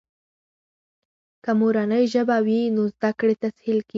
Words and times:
که 1.43 1.51
مورنۍ 1.59 2.03
ژبه 2.13 2.37
وي، 2.45 2.59
نو 2.75 2.83
زده 2.95 3.09
کړې 3.19 3.35
تسهیل 3.43 3.79
کیږي. 3.81 3.89